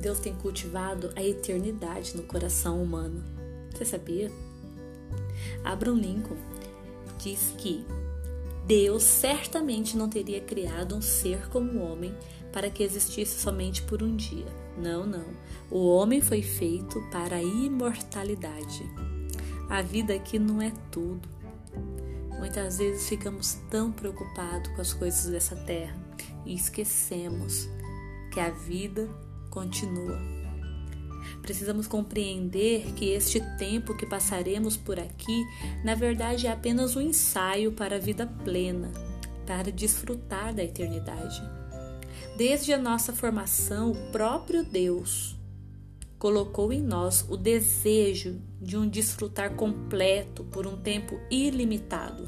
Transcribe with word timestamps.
Deus 0.00 0.18
tem 0.18 0.34
cultivado 0.34 1.12
a 1.14 1.22
eternidade 1.22 2.16
no 2.16 2.22
coração 2.22 2.82
humano. 2.82 3.22
Você 3.72 3.84
sabia? 3.84 4.30
Abraham 5.62 5.96
Lincoln 5.96 6.36
diz 7.18 7.54
que 7.58 7.84
Deus 8.66 9.02
certamente 9.02 9.96
não 9.96 10.08
teria 10.08 10.40
criado 10.40 10.94
um 10.94 11.02
ser 11.02 11.48
como 11.48 11.72
o 11.72 11.82
homem 11.82 12.14
para 12.52 12.70
que 12.70 12.82
existisse 12.82 13.40
somente 13.40 13.82
por 13.82 14.02
um 14.02 14.16
dia. 14.16 14.46
Não, 14.78 15.06
não. 15.06 15.26
O 15.70 15.86
homem 15.86 16.20
foi 16.20 16.42
feito 16.42 17.00
para 17.10 17.36
a 17.36 17.42
imortalidade. 17.42 18.88
A 19.68 19.82
vida 19.82 20.14
aqui 20.14 20.38
não 20.38 20.62
é 20.62 20.72
tudo. 20.90 21.28
Muitas 22.38 22.78
vezes 22.78 23.08
ficamos 23.08 23.58
tão 23.68 23.92
preocupados 23.92 24.70
com 24.74 24.80
as 24.80 24.94
coisas 24.94 25.30
dessa 25.30 25.54
terra 25.54 25.94
e 26.46 26.54
esquecemos 26.54 27.68
que 28.32 28.40
a 28.40 28.50
vida 28.50 29.08
continua. 29.50 30.18
Precisamos 31.42 31.86
compreender 31.86 32.92
que 32.94 33.10
este 33.10 33.40
tempo 33.58 33.96
que 33.96 34.06
passaremos 34.06 34.76
por 34.76 34.98
aqui, 34.98 35.44
na 35.84 35.94
verdade, 35.94 36.46
é 36.46 36.52
apenas 36.52 36.96
um 36.96 37.00
ensaio 37.00 37.72
para 37.72 37.96
a 37.96 37.98
vida 37.98 38.26
plena, 38.44 38.90
para 39.46 39.72
desfrutar 39.72 40.54
da 40.54 40.62
eternidade. 40.62 41.42
Desde 42.36 42.72
a 42.72 42.78
nossa 42.78 43.12
formação, 43.12 43.92
o 43.92 44.12
próprio 44.12 44.64
Deus 44.64 45.36
colocou 46.18 46.72
em 46.72 46.82
nós 46.82 47.24
o 47.28 47.36
desejo 47.36 48.40
de 48.60 48.76
um 48.76 48.86
desfrutar 48.86 49.54
completo 49.54 50.44
por 50.44 50.66
um 50.66 50.76
tempo 50.76 51.18
ilimitado. 51.30 52.24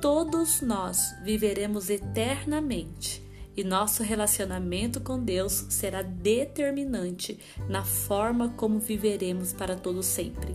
Todos 0.00 0.60
nós 0.60 1.12
viveremos 1.24 1.90
eternamente 1.90 3.27
e 3.58 3.64
nosso 3.64 4.04
relacionamento 4.04 5.00
com 5.00 5.18
Deus 5.18 5.66
será 5.68 6.00
determinante 6.00 7.36
na 7.68 7.82
forma 7.82 8.50
como 8.50 8.78
viveremos 8.78 9.52
para 9.52 9.74
todo 9.74 10.00
sempre. 10.00 10.54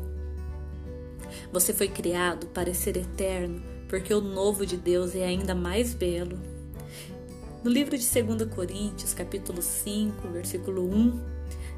Você 1.51 1.73
foi 1.73 1.89
criado 1.89 2.47
para 2.47 2.73
ser 2.73 2.95
eterno, 2.95 3.61
porque 3.89 4.13
o 4.13 4.21
novo 4.21 4.65
de 4.65 4.77
Deus 4.77 5.15
é 5.15 5.25
ainda 5.25 5.53
mais 5.53 5.93
belo. 5.93 6.39
No 7.61 7.69
livro 7.69 7.97
de 7.97 8.07
2 8.07 8.49
Coríntios, 8.49 9.13
capítulo 9.13 9.61
5, 9.61 10.29
versículo 10.29 10.89
1, 10.89 11.21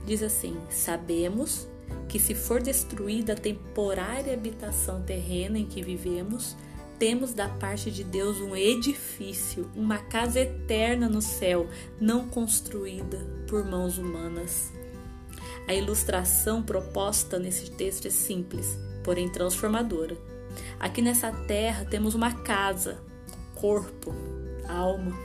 diz 0.06 0.22
assim: 0.22 0.56
Sabemos 0.70 1.68
que 2.08 2.20
se 2.20 2.36
for 2.36 2.62
destruída 2.62 3.34
a 3.34 3.36
temporária 3.36 4.32
habitação 4.32 5.02
terrena 5.02 5.58
em 5.58 5.66
que 5.66 5.82
vivemos, 5.82 6.56
temos 6.98 7.34
da 7.34 7.48
parte 7.48 7.92
de 7.92 8.04
Deus 8.04 8.40
um 8.40 8.56
edifício, 8.56 9.70
uma 9.76 9.98
casa 9.98 10.40
eterna 10.40 11.10
no 11.10 11.22
céu, 11.22 11.68
não 12.00 12.28
construída 12.28 13.18
por 13.48 13.66
mãos 13.66 13.98
humanas. 13.98 14.72
A 15.68 15.74
ilustração 15.74 16.62
proposta 16.62 17.40
nesse 17.40 17.72
texto 17.72 18.08
é 18.08 18.12
simples, 18.12 18.78
porém 19.04 19.30
transformadora. 19.30 20.18
Aqui 20.80 21.02
nessa 21.02 21.32
terra 21.32 21.86
temos 21.86 22.16
uma 22.16 22.32
casa, 22.32 23.00
corpo, 23.56 24.14
alma. 24.68 25.18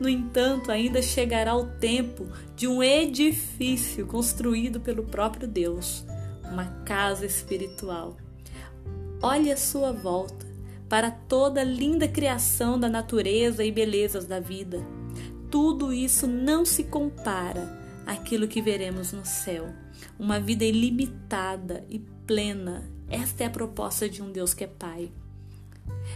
No 0.00 0.08
entanto, 0.08 0.70
ainda 0.70 1.02
chegará 1.02 1.54
o 1.54 1.66
tempo 1.66 2.26
de 2.56 2.66
um 2.66 2.82
edifício 2.82 4.06
construído 4.06 4.80
pelo 4.80 5.04
próprio 5.04 5.46
Deus, 5.46 6.04
uma 6.50 6.66
casa 6.84 7.26
espiritual. 7.26 8.16
Olhe 9.20 9.50
à 9.50 9.56
sua 9.56 9.92
volta 9.92 10.47
para 10.88 11.10
toda 11.10 11.60
a 11.60 11.64
linda 11.64 12.08
criação 12.08 12.78
da 12.78 12.88
natureza 12.88 13.64
e 13.64 13.70
belezas 13.70 14.26
da 14.26 14.40
vida. 14.40 14.84
Tudo 15.50 15.92
isso 15.92 16.26
não 16.26 16.64
se 16.64 16.84
compara 16.84 17.78
àquilo 18.06 18.48
que 18.48 18.62
veremos 18.62 19.12
no 19.12 19.24
céu. 19.24 19.68
Uma 20.18 20.40
vida 20.40 20.64
ilimitada 20.64 21.84
e 21.88 21.98
plena. 21.98 22.88
Esta 23.08 23.44
é 23.44 23.46
a 23.46 23.50
proposta 23.50 24.08
de 24.08 24.22
um 24.22 24.30
Deus 24.30 24.54
que 24.54 24.64
é 24.64 24.66
Pai. 24.66 25.10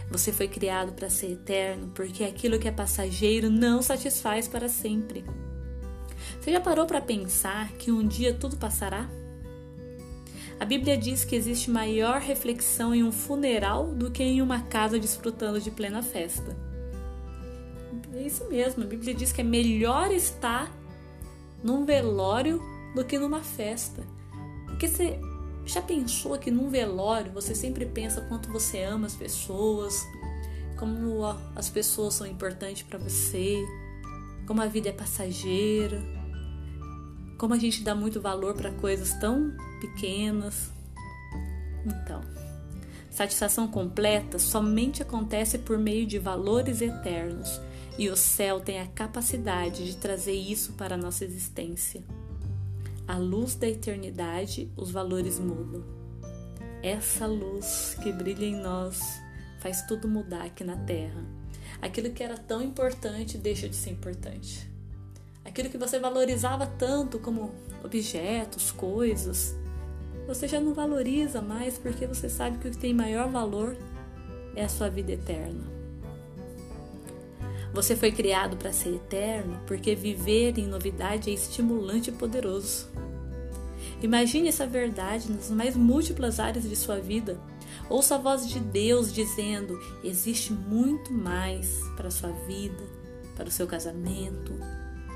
Você 0.09 0.31
foi 0.31 0.47
criado 0.47 0.93
para 0.93 1.09
ser 1.09 1.31
eterno, 1.31 1.91
porque 1.93 2.23
aquilo 2.23 2.59
que 2.59 2.67
é 2.67 2.71
passageiro 2.71 3.49
não 3.49 3.81
satisfaz 3.81 4.47
para 4.47 4.69
sempre. 4.69 5.23
Você 6.39 6.51
já 6.51 6.61
parou 6.61 6.85
para 6.85 7.01
pensar 7.01 7.71
que 7.73 7.91
um 7.91 8.07
dia 8.07 8.33
tudo 8.33 8.57
passará? 8.57 9.09
A 10.59 10.65
Bíblia 10.65 10.97
diz 10.97 11.25
que 11.25 11.35
existe 11.35 11.69
maior 11.69 12.21
reflexão 12.21 12.93
em 12.93 13.03
um 13.03 13.11
funeral 13.11 13.87
do 13.87 14.11
que 14.11 14.23
em 14.23 14.41
uma 14.41 14.61
casa 14.61 14.99
desfrutando 14.99 15.59
de 15.59 15.71
plena 15.71 16.01
festa. 16.01 16.55
É 18.13 18.21
isso 18.21 18.47
mesmo, 18.47 18.83
a 18.83 18.87
Bíblia 18.87 19.13
diz 19.13 19.31
que 19.31 19.41
é 19.41 19.43
melhor 19.43 20.11
estar 20.11 20.71
num 21.63 21.85
velório 21.85 22.61
do 22.95 23.03
que 23.03 23.17
numa 23.17 23.41
festa. 23.41 24.03
Porque 24.67 24.87
você 24.87 25.19
já 25.65 25.81
pensou 25.81 26.37
que 26.37 26.51
num 26.51 26.69
velório 26.69 27.31
você 27.31 27.55
sempre 27.55 27.85
pensa 27.85 28.21
quanto 28.21 28.51
você 28.51 28.83
ama 28.83 29.07
as 29.07 29.15
pessoas, 29.15 30.05
como 30.77 31.23
as 31.55 31.69
pessoas 31.69 32.13
são 32.13 32.27
importantes 32.27 32.83
para 32.83 32.99
você, 32.99 33.63
como 34.45 34.61
a 34.61 34.65
vida 34.65 34.89
é 34.89 34.91
passageira, 34.91 36.01
como 37.37 37.53
a 37.53 37.57
gente 37.57 37.83
dá 37.83 37.93
muito 37.93 38.21
valor 38.21 38.53
para 38.53 38.71
coisas 38.71 39.13
tão 39.13 39.55
pequenas. 39.79 40.71
Então, 41.85 42.21
satisfação 43.09 43.67
completa 43.67 44.39
somente 44.39 45.01
acontece 45.01 45.57
por 45.59 45.77
meio 45.77 46.05
de 46.05 46.19
valores 46.19 46.81
eternos, 46.81 47.61
e 47.97 48.09
o 48.09 48.15
céu 48.15 48.59
tem 48.59 48.79
a 48.79 48.87
capacidade 48.87 49.85
de 49.85 49.97
trazer 49.97 50.33
isso 50.33 50.73
para 50.73 50.95
a 50.95 50.97
nossa 50.97 51.23
existência. 51.23 52.03
A 53.07 53.17
luz 53.17 53.53
da 53.55 53.67
eternidade, 53.67 54.71
os 54.75 54.89
valores 54.89 55.37
mudam. 55.37 55.83
Essa 56.81 57.27
luz 57.27 57.95
que 58.01 58.11
brilha 58.11 58.45
em 58.45 58.55
nós 58.55 58.99
faz 59.59 59.81
tudo 59.83 60.07
mudar 60.07 60.43
aqui 60.43 60.63
na 60.63 60.75
Terra. 60.75 61.23
Aquilo 61.81 62.11
que 62.11 62.23
era 62.23 62.37
tão 62.37 62.61
importante 62.61 63.37
deixa 63.37 63.69
de 63.69 63.75
ser 63.75 63.91
importante. 63.91 64.72
Aquilo 65.53 65.69
que 65.69 65.77
você 65.77 65.99
valorizava 65.99 66.65
tanto 66.65 67.19
como 67.19 67.53
objetos, 67.83 68.71
coisas, 68.71 69.55
você 70.25 70.47
já 70.47 70.59
não 70.59 70.73
valoriza 70.73 71.43
mais 71.43 71.77
porque 71.77 72.07
você 72.07 72.27
sabe 72.27 72.57
que 72.57 72.67
o 72.67 72.71
que 72.71 72.77
tem 72.77 72.91
maior 72.91 73.29
valor 73.29 73.77
é 74.55 74.63
a 74.63 74.67
sua 74.67 74.89
vida 74.89 75.11
eterna. 75.11 75.63
Você 77.71 77.95
foi 77.95 78.11
criado 78.11 78.57
para 78.57 78.73
ser 78.73 78.95
eterno 78.95 79.61
porque 79.67 79.93
viver 79.93 80.57
em 80.57 80.65
novidade 80.65 81.29
é 81.29 81.33
estimulante 81.35 82.09
e 82.09 82.13
poderoso. 82.13 82.87
Imagine 84.01 84.47
essa 84.47 84.65
verdade 84.65 85.31
nas 85.31 85.51
mais 85.51 85.75
múltiplas 85.75 86.39
áreas 86.39 86.67
de 86.67 86.75
sua 86.75 86.99
vida. 86.99 87.39
Ouça 87.91 88.15
a 88.15 88.17
voz 88.17 88.49
de 88.49 88.59
Deus 88.59 89.13
dizendo: 89.13 89.79
existe 90.03 90.51
muito 90.51 91.13
mais 91.13 91.79
para 91.95 92.07
a 92.07 92.11
sua 92.11 92.31
vida, 92.47 92.83
para 93.35 93.49
o 93.49 93.51
seu 93.51 93.67
casamento, 93.67 94.51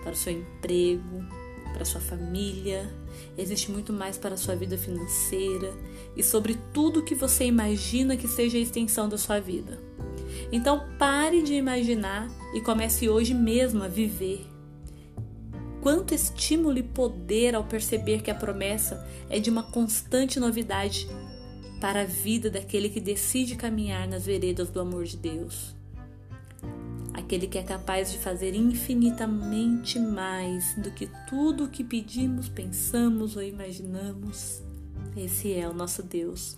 para 0.04 0.14
o 0.14 0.16
seu 0.16 0.34
emprego, 0.34 1.26
para 1.74 1.86
sua 1.86 2.02
família, 2.02 2.92
existe 3.38 3.72
muito 3.72 3.94
mais 3.94 4.18
para 4.18 4.34
a 4.34 4.38
sua 4.38 4.56
vida 4.56 4.78
financeira 4.78 5.74
e 6.16 6.24
sobre 6.24 6.58
tudo 6.74 7.04
que 7.04 7.14
você 7.14 7.46
imagina 7.46 8.18
que 8.18 8.28
seja 8.28 8.58
a 8.58 8.62
extensão 8.62 9.08
da 9.08 9.18
sua 9.18 9.40
vida. 9.40 9.80
Então 10.52 10.88
pare 10.98 11.42
de 11.42 11.54
imaginar 11.54 12.30
e 12.54 12.62
comece 12.62 13.08
hoje 13.08 13.34
mesmo 13.34 13.84
a 13.84 13.88
viver. 13.88 14.46
Quanto 15.82 16.14
estímulo 16.14 16.78
e 16.78 16.84
poder 16.84 17.56
ao 17.56 17.64
perceber 17.64 18.22
que 18.22 18.32
a 18.32 18.36
promessa 18.36 19.08
é 19.30 19.40
de 19.40 19.50
uma 19.50 19.64
constante 19.64 20.40
novidade 20.40 21.08
para 21.80 22.02
a 22.02 22.06
vida 22.06 22.50
daquele 22.50 22.90
que 22.90 23.00
decide 23.00 23.56
caminhar 23.56 24.08
nas 24.08 24.26
veredas 24.26 24.70
do 24.70 24.80
amor 24.80 25.06
de 25.06 25.16
Deus 25.16 25.77
aquele 27.28 27.46
que 27.46 27.58
é 27.58 27.64
capaz 27.64 28.10
de 28.10 28.18
fazer 28.20 28.56
infinitamente 28.56 30.00
mais 30.00 30.74
do 30.76 30.90
que 30.90 31.10
tudo 31.28 31.66
o 31.66 31.68
que 31.68 31.84
pedimos, 31.84 32.48
pensamos 32.48 33.36
ou 33.36 33.44
imaginamos. 33.44 34.62
Esse 35.16 35.54
é 35.54 35.68
o 35.68 35.74
nosso 35.74 36.02
Deus. 36.02 36.56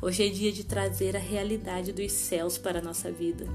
Hoje 0.00 0.24
é 0.24 0.28
dia 0.28 0.52
de 0.52 0.62
trazer 0.62 1.16
a 1.16 1.18
realidade 1.18 1.92
dos 1.92 2.12
céus 2.12 2.56
para 2.56 2.78
a 2.78 2.82
nossa 2.82 3.10
vida. 3.10 3.46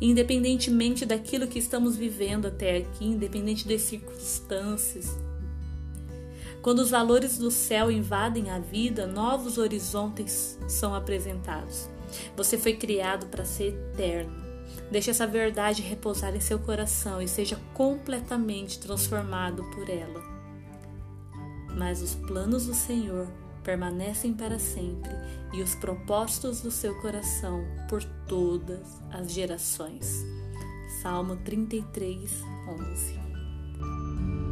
Independentemente 0.00 1.06
daquilo 1.06 1.46
que 1.46 1.60
estamos 1.60 1.94
vivendo 1.94 2.46
até 2.46 2.78
aqui, 2.78 3.04
independente 3.04 3.68
das 3.68 3.82
circunstâncias. 3.82 5.16
Quando 6.60 6.80
os 6.80 6.90
valores 6.90 7.38
do 7.38 7.52
céu 7.52 7.88
invadem 7.88 8.50
a 8.50 8.58
vida, 8.58 9.06
novos 9.06 9.58
horizontes 9.58 10.58
são 10.66 10.92
apresentados. 10.92 11.88
Você 12.36 12.58
foi 12.58 12.74
criado 12.74 13.26
para 13.26 13.44
ser 13.44 13.74
eterno 13.92 14.45
Deixe 14.90 15.10
essa 15.10 15.26
verdade 15.26 15.82
repousar 15.82 16.34
em 16.34 16.40
seu 16.40 16.58
coração 16.58 17.20
e 17.20 17.28
seja 17.28 17.58
completamente 17.74 18.78
transformado 18.78 19.64
por 19.74 19.88
ela. 19.88 20.22
Mas 21.76 22.00
os 22.00 22.14
planos 22.14 22.66
do 22.66 22.74
Senhor 22.74 23.26
permanecem 23.62 24.32
para 24.32 24.58
sempre 24.58 25.10
e 25.52 25.60
os 25.60 25.74
propósitos 25.74 26.60
do 26.60 26.70
seu 26.70 26.94
coração 27.00 27.64
por 27.88 28.02
todas 28.28 29.00
as 29.10 29.32
gerações. 29.32 30.24
Salmo 31.02 31.36
33, 31.36 32.42
11 32.68 34.45